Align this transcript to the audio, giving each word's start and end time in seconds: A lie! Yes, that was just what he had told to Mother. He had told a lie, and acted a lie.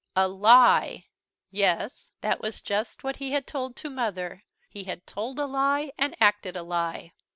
A 0.15 0.27
lie! 0.27 1.05
Yes, 1.51 2.11
that 2.21 2.41
was 2.41 2.59
just 2.59 3.03
what 3.03 3.17
he 3.17 3.33
had 3.33 3.45
told 3.45 3.75
to 3.75 3.87
Mother. 3.91 4.43
He 4.67 4.85
had 4.85 5.05
told 5.05 5.37
a 5.37 5.45
lie, 5.45 5.91
and 5.95 6.15
acted 6.19 6.57
a 6.57 6.63
lie. 6.63 7.11